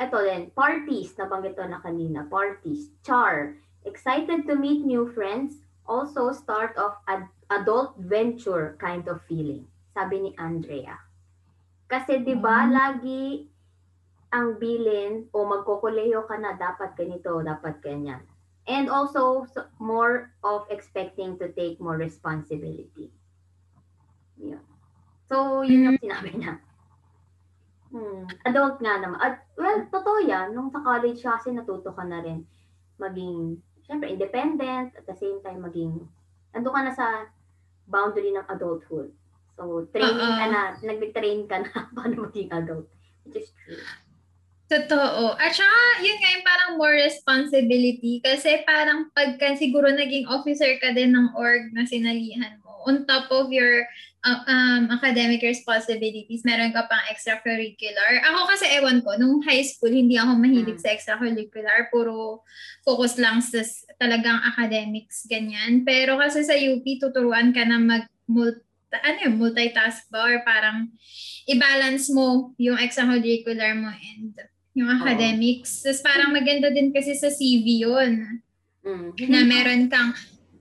[0.00, 3.54] eto din, parties, nabanggit ko na kanina, parties, char,
[3.86, 10.26] excited to meet new friends, also start of ad- adult venture kind of feeling, sabi
[10.26, 10.98] ni Andrea.
[11.86, 12.72] Kasi 'di ba Mm.
[12.72, 13.24] lagi
[14.32, 18.24] ang bilin o magkokoleyo ka na dapat ganito, dapat ganyan.
[18.66, 23.10] And also so- more of expecting to take more responsibility.
[24.38, 24.62] Yun.
[25.26, 26.60] So, yun yung sinabi niya.
[27.92, 28.24] Hmm.
[28.48, 29.18] Adult nga naman.
[29.20, 30.56] At, well, totoo yan.
[30.56, 32.46] Nung sa college kasi natuto ka na rin
[32.96, 34.96] maging, syempre, independent.
[34.96, 36.04] At the same time, maging,
[36.56, 37.28] ando ka na sa
[37.88, 39.12] boundary ng adulthood.
[39.58, 40.52] So, training ka Oo.
[40.52, 42.88] na, nag-train ka na paano maging adult.
[43.24, 43.78] Which is true.
[44.72, 45.36] Totoo.
[45.36, 48.24] At saka, yun nga yung parang more responsibility.
[48.24, 53.28] Kasi parang pagka siguro naging officer ka din ng org na sinalihan mo, on top
[53.28, 53.84] of your
[54.24, 58.24] uh, um, academic responsibilities, meron ka pang extracurricular.
[58.32, 60.84] Ako kasi ewan ko, nung high school, hindi ako mahilig Mm.
[60.88, 61.92] sa extracurricular.
[61.92, 62.40] Puro
[62.80, 63.60] focus lang sa
[64.00, 65.84] talagang academics, ganyan.
[65.84, 68.08] Pero kasi sa UP, tuturuan ka na mag
[68.92, 70.28] ano yun, multitask ba?
[70.28, 70.92] Or parang
[71.48, 74.36] i-balance mo yung extracurricular mo and
[74.72, 75.84] yung academics.
[75.84, 78.40] Tapos parang maganda din kasi sa CV yun,
[78.82, 79.14] Mm.
[79.30, 80.10] na meron kang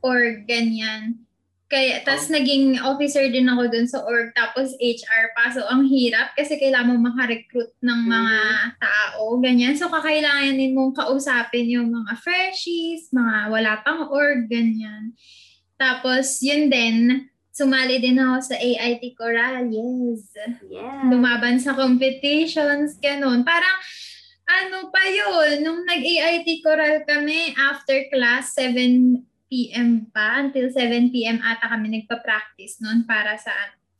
[0.05, 1.17] org, ganyan.
[1.71, 5.55] Kaya, tapos naging officer din ako dun sa org, tapos HR pa.
[5.55, 8.37] So, ang hirap kasi kailangan mo makarecruit ng mga
[8.75, 9.79] tao, ganyan.
[9.79, 15.15] So, kakailanganin mong kausapin yung mga freshies, mga wala pang org, ganyan.
[15.79, 17.30] Tapos, yun din,
[17.61, 20.33] sumali din ako sa AIT Coral, yes
[20.65, 21.05] Yeah.
[21.13, 23.45] lumaban sa competitions, ganun.
[23.45, 23.77] Parang,
[24.49, 29.21] ano pa yun, nung nag-AIT Coral kami, after class, 7
[29.51, 30.09] p.m.
[30.09, 31.39] pa, until 7 p.m.
[31.43, 33.51] ata kami nagpa-practice noon para sa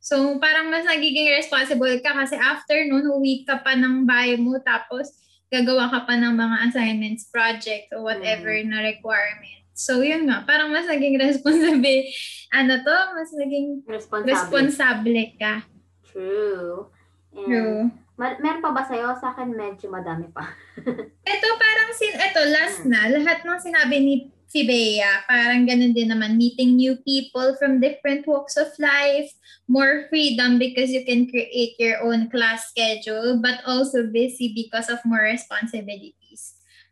[0.02, 4.58] So, parang mas nagiging responsible ka kasi after noon, uwi ka pa ng bahay mo,
[4.58, 5.14] tapos
[5.46, 9.61] gagawa ka pa ng mga assignments, projects, or whatever na requirement.
[9.72, 12.04] So, yun nga, parang mas naging responsible,
[12.58, 14.28] ano to, mas naging Responsable.
[14.28, 15.64] responsable ka.
[16.04, 16.92] True.
[17.32, 17.80] And, True.
[18.20, 19.16] ma- meron pa ba sa'yo?
[19.16, 20.52] Sa akin, medyo madami pa.
[21.32, 24.14] Ito parang sin ito last na lahat ng sinabi ni
[24.52, 29.32] si Bea, parang ganun din naman meeting new people from different walks of life,
[29.64, 35.00] more freedom because you can create your own class schedule but also busy because of
[35.08, 36.12] more responsibilities.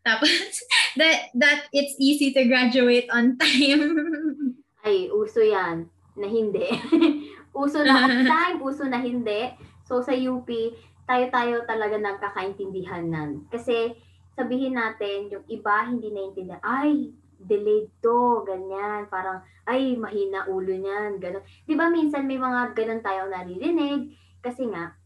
[0.04, 0.32] Tapos
[1.00, 3.82] that that it's easy to graduate on time.
[4.86, 5.92] Ay, uso yan.
[6.16, 6.64] Na hindi.
[7.62, 9.52] uso na on time, uso na hindi.
[9.84, 10.48] So, sa UP,
[11.04, 13.44] tayo-tayo talaga nagkakaintindihan nan.
[13.52, 13.92] Kasi,
[14.32, 19.04] sabihin natin, yung iba hindi naintindihan, ay, delayed to, ganyan.
[19.12, 21.44] Parang, ay, mahina ulo niyan, gano'n.
[21.68, 24.16] Di ba minsan may mga ganun tayong naririnig?
[24.40, 24.96] Kasi nga,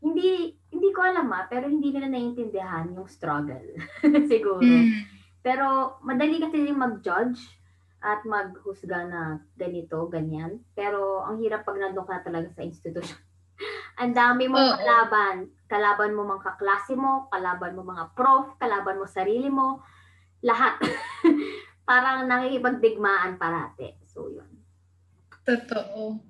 [0.00, 3.76] hindi, hindi ko alam ah, pero hindi nila naiintindihan yung struggle.
[4.32, 4.64] Siguro.
[4.64, 5.06] Mm.
[5.40, 7.40] Pero madali kasi din mag-judge
[8.00, 9.22] at maghusga na
[9.56, 10.64] ganito, ganyan.
[10.72, 13.20] Pero ang hirap pag nandun ka talaga sa institusyon.
[14.00, 14.76] ang dami mong Oo.
[14.80, 15.36] kalaban.
[15.68, 19.84] Kalaban mo mga kaklase mo, kalaban mo mga prof, kalaban mo sarili mo,
[20.40, 20.80] lahat.
[21.88, 24.00] Parang nakikipagdigmaan parate.
[24.08, 24.48] So, yun.
[25.44, 26.29] Totoo.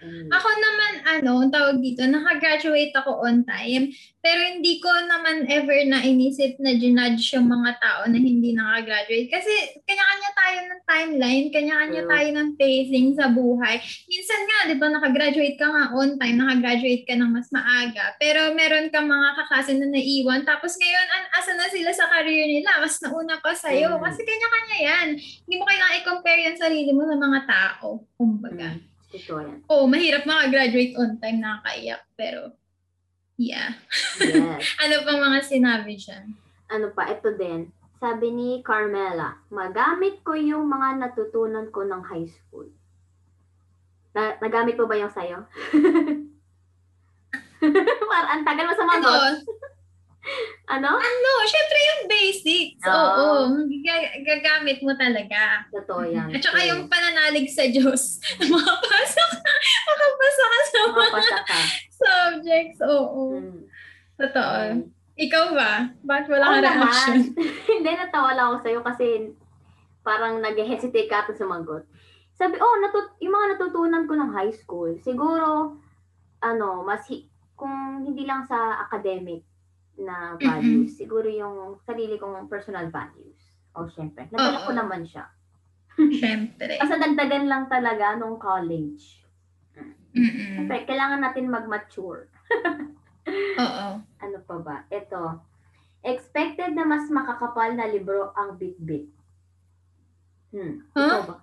[0.00, 3.92] And, Ako naman, ano, ang tawag dito, nakagraduate ako on time,
[4.24, 9.28] pero hindi ko naman ever na inisip na ginudge yung mga tao na hindi nakagraduate.
[9.28, 9.52] Kasi
[9.84, 12.12] kanya-kanya tayo ng timeline, kanya-kanya True.
[12.12, 13.76] tayo ng pacing sa buhay.
[14.08, 18.56] Minsan nga, di ba, nakagraduate ka nga on time, nakagraduate ka ng mas maaga, pero
[18.56, 22.80] meron kang mga kaklase na naiwan, tapos ngayon, an asa na sila sa career nila,
[22.80, 23.96] mas nauna pa sa'yo.
[23.96, 24.02] Mm.
[24.04, 25.08] Kasi kanya-kanya yan.
[25.16, 28.04] Hindi mo kailangan i-compare yan sarili mo sa mga tao.
[28.16, 28.80] Kumbaga.
[28.80, 29.58] mm, yan.
[29.66, 32.02] Oo, mahirap makagraduate on time, nakakaiyak.
[32.14, 32.54] Pero,
[33.34, 33.72] Yeah.
[34.20, 34.68] Yes.
[34.84, 36.36] Ano pang mga sinabi dyan?
[36.68, 37.72] ano pa, ito din.
[37.96, 42.68] Sabi ni Carmela, magamit ko yung mga natutunan ko ng high school.
[44.12, 45.48] Na, nagamit mo ba yung sayo?
[48.06, 48.92] Parang ang tagal mo sa Ano?
[48.92, 49.10] mga
[50.70, 51.00] Ano?
[51.00, 51.30] Ano?
[51.48, 52.84] Syempre yung basics.
[52.86, 52.94] Oo.
[52.94, 53.66] Oo.
[53.82, 55.66] Ga- gagamit mo talaga.
[55.72, 56.30] Totoo yan.
[56.30, 58.20] At saka yung pananalig sa Diyos.
[58.52, 59.52] makapasa ka.
[59.88, 61.60] Makapasa ka sa mga ka.
[61.90, 62.78] subjects.
[62.84, 63.40] Oo.
[63.40, 63.60] Mm.
[64.20, 64.60] Totoo.
[65.20, 65.72] Ikaw ba?
[66.00, 66.76] Bakit wala kang naman.
[66.86, 67.18] reaction?
[67.76, 69.06] Hindi, natawa lang ako sa'yo kasi
[70.00, 71.84] parang nag-hesitate ka ito sumagot.
[72.40, 75.76] Sabi, oh, natut yung mga natutunan ko ng high school, siguro,
[76.40, 79.44] ano, mas, hi- kung hindi lang sa academic
[79.98, 83.38] na values, siguro yung sarili kong personal values.
[83.74, 84.26] O, oh, syempre.
[84.30, 85.30] Nadala ko naman siya.
[85.96, 86.76] Syempre.
[86.82, 89.22] Kasi dagdagan lang talaga nung college.
[90.10, 90.66] Mm-mm.
[90.66, 92.26] Syempre, kailangan natin mag-mature.
[93.62, 93.86] Oo.
[94.02, 94.76] Ano pa ba?
[94.90, 95.38] Ito.
[96.02, 99.06] Expected na mas makakapal na libro ang bit-bit.
[100.50, 100.82] Hmm.
[100.96, 101.22] Huh?
[101.30, 101.36] Ba?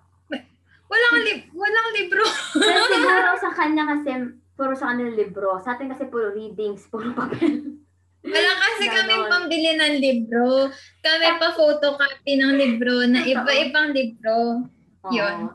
[0.88, 2.23] Walang, lib- walang libro.
[2.55, 4.10] Pero siguro sa kanya kasi,
[4.55, 5.60] puro sa kanila libro.
[5.60, 7.83] Sa atin kasi puro readings, puro papel.
[8.25, 10.69] Wala kasi kami pambili ng libro.
[11.06, 14.67] Kami pa photocopy ng libro na iba-ibang libro.
[15.13, 15.53] Yun.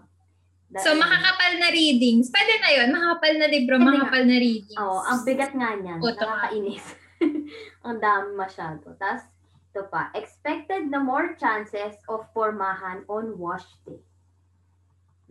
[0.80, 2.32] So, makakapal na readings.
[2.32, 2.88] Pwede na yun.
[2.96, 4.78] Makakapal na libro, Pwede makakapal na readings.
[4.80, 5.98] Oo, ang bigat nga niyan.
[6.00, 6.86] Nakakainis.
[7.86, 8.96] ang dami masyado.
[8.96, 9.28] Tapos,
[9.72, 10.08] ito pa.
[10.16, 14.00] Expected na more chances of formahan on wash day.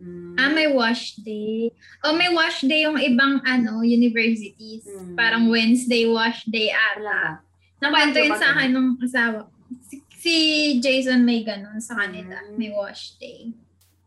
[0.02, 0.34] Mm.
[0.34, 1.70] Ah, may wash day.
[2.02, 4.82] O may wash day yung ibang ano universities.
[4.82, 5.14] Mm.
[5.14, 7.38] Parang Wednesday wash day ata.
[7.78, 9.46] Nakwento yun sa akin nung asawa.
[9.86, 10.34] Si, si
[10.82, 12.42] Jason may ganun sa kanila.
[12.50, 12.58] Mm.
[12.58, 13.54] May wash day.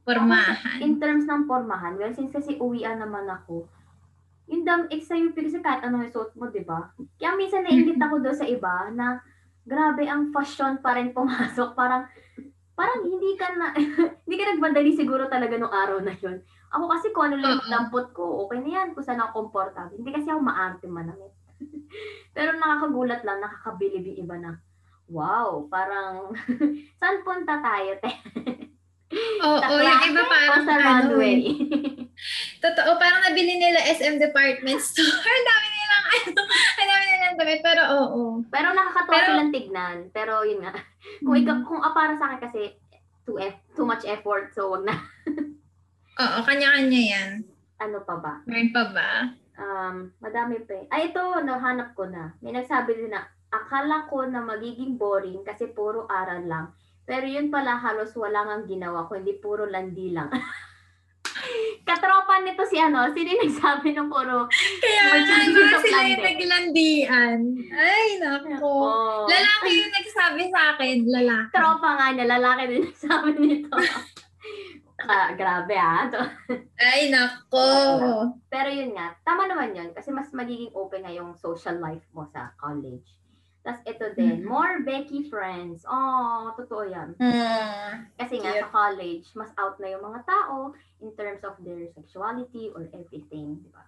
[0.03, 0.83] Formahan.
[0.83, 3.65] In terms ng formahan, well, since kasi uwian naman ako,
[4.45, 6.93] yung dam, eh, sa UP kasi kahit anong isuot mo, di ba?
[7.17, 9.17] Kaya minsan naingit ako doon sa iba na
[9.65, 11.73] grabe ang fashion pa rin pumasok.
[11.73, 12.05] Parang,
[12.75, 13.71] parang hindi ka na,
[14.27, 16.43] hindi ka nagmadali siguro talaga nung araw na yun.
[16.75, 19.95] Ako kasi kung ano lang yung dampot ko, okay na yan, kung saan ako komportable.
[19.95, 21.31] Hindi kasi ako maarte manamit.
[22.35, 24.51] Pero nakakagulat lang, nakakabilib yung iba na,
[25.07, 26.35] wow, parang,
[26.99, 28.11] saan punta tayo, te?
[29.15, 31.47] Oo, oh, yung iba parang sa ano, runway?
[32.59, 35.07] Totoo, parang nabili nila SM department store.
[35.23, 36.41] Ang dami nilang ano,
[37.35, 37.59] nilang damit.
[37.61, 38.21] Pero oo.
[38.47, 39.97] Pero nakakatawa Pero- silang tignan.
[40.09, 40.73] Pero yun nga.
[41.25, 42.61] Kung, ikaw, kung ah, para sa akin kasi
[43.27, 44.95] too, eff- too much effort, so wag na.
[46.23, 47.31] Oo, kanya-kanya yan.
[47.77, 48.33] Ano pa ba?
[48.47, 49.09] Meron pa ba?
[49.55, 50.85] Um, madami pa eh.
[50.87, 52.31] Ay, ito, nahanap ko na.
[52.39, 56.65] May nagsabi din na, akala ko na magiging boring kasi puro aral lang.
[57.03, 60.31] Pero yun pala halos wala nang ginawa ko, hindi puro landi lang.
[61.85, 64.49] Katropa nito si ano, sino yung nagsabi ng puro
[64.81, 65.37] Kaya nga
[65.77, 67.39] of sila yung naglandian.
[67.69, 68.65] Ay, nako.
[68.65, 70.97] Oh, Lalaki yung nagsabi sa akin.
[71.05, 71.53] Lalaki.
[71.53, 73.77] tropa nga niya, lalaki din nagsabi nito.
[75.05, 76.09] Ah, grabe ah.
[76.81, 77.69] Ay, nako.
[78.49, 82.25] Pero yun nga, tama naman yun kasi mas magiging open na yung social life mo
[82.33, 83.05] sa college.
[83.65, 84.45] Tapos ito din, Mhm.
[84.45, 85.81] more Becky friends.
[85.83, 87.17] Oh, totoo yan.
[87.17, 88.05] Hmm.
[88.13, 88.61] Kasi nga Cute.
[88.61, 90.69] sa college, mas out na yung mga tao
[91.01, 93.81] in terms of their sexuality or everything, di ba?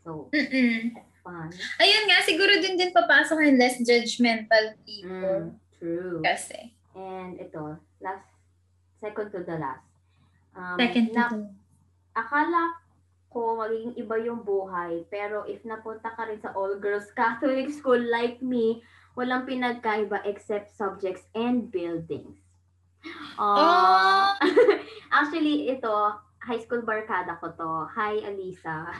[0.00, 0.94] So, Mm-mm.
[1.20, 1.50] fun.
[1.76, 5.50] Ayun nga, siguro din din papasok yung less judgmental people.
[5.50, 6.22] Mm, true.
[6.22, 6.70] Kasi.
[6.94, 8.24] And ito, last,
[8.96, 9.84] second to the last.
[10.52, 11.50] Um, Second to na- the-
[12.12, 12.78] akala
[13.26, 18.38] ko magiging iba yung buhay, pero if napunta ka rin sa all-girls Catholic school like
[18.40, 18.82] me,
[19.14, 22.38] walang pinagkaiba except subjects and buildings.
[23.40, 23.56] Oh!
[23.56, 24.36] Ah,
[25.18, 25.90] Actually, ito,
[26.40, 27.70] high school barkada ko to.
[27.96, 28.92] Hi, Alisa.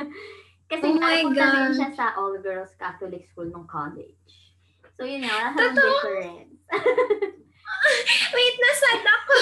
[0.70, 1.00] Kasi Oh
[1.32, 1.76] din God.
[1.76, 4.52] siya sa all-girls Catholic school nung college.
[5.00, 5.80] So, yun nga, wala Totoo?
[5.80, 6.60] difference.
[8.36, 9.34] Wait, nasad ako.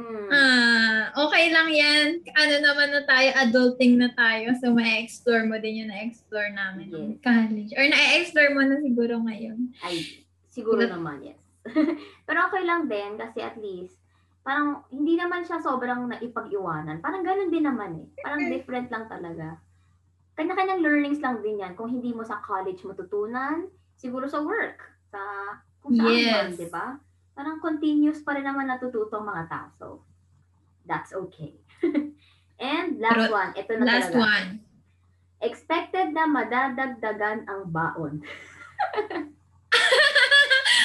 [0.00, 0.28] Mm.
[0.30, 2.06] ah, okay lang yan.
[2.32, 4.56] Ano naman na tayo, adulting na tayo.
[4.56, 7.20] So, ma-explore mo din yung na-explore namin Yes.
[7.20, 7.70] college.
[7.76, 9.76] Or na-explore mo na siguro ngayon.
[9.78, 11.40] Ay, siguro Ilan- naman, yes.
[12.26, 14.00] Pero okay lang din kasi at least,
[14.40, 16.98] parang hindi naman siya sobrang naipag-iwanan.
[16.98, 18.06] Parang ganun din naman eh.
[18.18, 19.60] Parang different lang talaga.
[20.32, 21.76] Kanya-kanyang learnings lang din yan.
[21.76, 25.20] Kung hindi mo sa college matutunan, siguro sa work, sa
[25.80, 26.56] kung saan man, Yes.
[26.56, 26.96] di ba?
[27.40, 29.68] Parang continuous pa rin naman natututo ang mga tao.
[29.72, 29.86] So,
[30.84, 31.56] that's okay.
[32.60, 34.20] And last Pero one, ito na Last talaga.
[34.20, 34.48] one.
[35.40, 38.20] Expected na madadagdagan ang baon.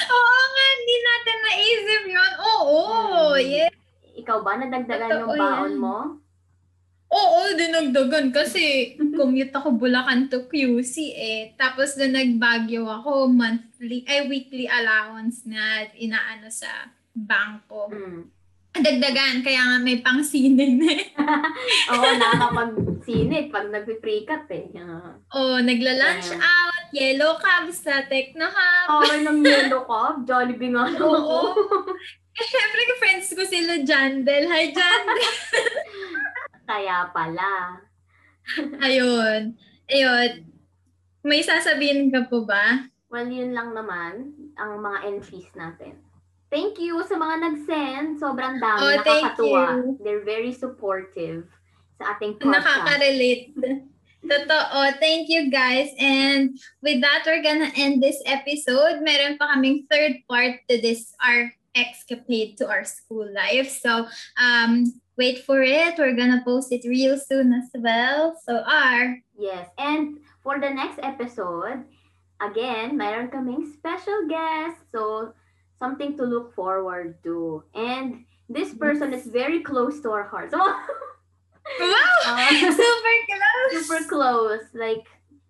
[0.08, 2.32] Oo nga, hindi natin naisip yun.
[2.40, 2.80] Oo,
[3.36, 3.44] Hmm.
[3.44, 3.72] yes.
[4.16, 5.76] Ikaw ba, nadagdagan Totoo yung baon yan.
[5.76, 5.96] mo?
[7.06, 11.52] Oo, dinagdagan kasi commute ako Bulacan to QC eh.
[11.54, 13.28] Tapos na nagbagyo ako,
[13.76, 17.92] monthly, ay weekly allowance na inaano sa bangko.
[17.92, 18.22] Mm.
[18.76, 21.16] Dagdagan, kaya nga may pang sinin eh.
[21.92, 24.68] Oo, nakakapag-sinit pag nagpiprikat eh.
[24.76, 26.44] Uh, oh, nagla-lunch Yeah.
[26.44, 29.00] out, yellow cabs sa Techno Hub.
[29.00, 31.12] okay ng yellow ka, Jollibee nga lang Oo.
[31.12, 31.36] ako.
[32.36, 34.44] Eh, syempre, friends ko sila Jandel.
[34.44, 35.24] Hi, Jandel.
[36.68, 37.80] Kaya pala.
[38.84, 39.56] Ayun.
[39.88, 40.44] Ayun.
[41.24, 42.92] May sasabihin ka po ba?
[43.16, 45.96] Well, yun lang naman ang mga entries natin.
[46.52, 48.20] Thank you sa mga nag-send.
[48.20, 48.76] Sobrang dami.
[48.76, 49.62] Oh, Nakakatuwa.
[49.72, 49.96] you.
[50.04, 51.48] They're very supportive
[51.96, 52.60] sa ating podcast.
[52.60, 53.56] Nakaka-relate.
[54.28, 54.80] Totoo.
[55.00, 55.96] Thank you guys.
[55.96, 59.00] And with that, we're gonna end this episode.
[59.00, 63.72] Meron pa kaming third part to this, our escapade to our school life.
[63.72, 65.96] So, um, wait for it.
[65.96, 68.36] We're gonna post it real soon as well.
[68.44, 69.72] So, R, Yes.
[69.80, 71.88] And for the next episode,
[72.40, 74.80] again, mayroon kaming special guest.
[74.92, 75.32] So,
[75.78, 77.64] something to look forward to.
[77.74, 80.52] And this person is very close to our hearts.
[80.56, 82.16] wow!
[82.26, 83.70] Uh, Super close!
[83.72, 84.66] super close.
[84.74, 85.06] Like,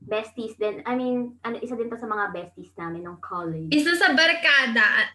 [0.06, 0.82] besties din.
[0.86, 3.74] I mean, ano, isa din to sa mga besties namin nung college.
[3.74, 5.10] Isa sa barkada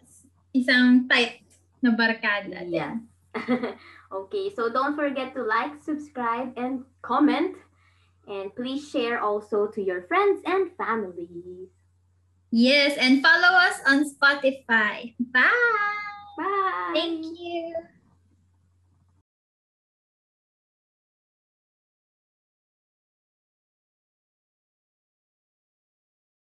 [0.52, 1.40] isang tight
[1.80, 2.62] na barkada.
[2.68, 3.00] Yes.
[4.12, 7.56] okay, so don't forget to like, subscribe, and comment.
[8.26, 11.68] And please share also to your friends and family.
[12.50, 15.14] Yes, and follow us on Spotify.
[15.18, 15.50] Bye!
[16.38, 16.92] Bye!
[16.94, 17.74] Thank you!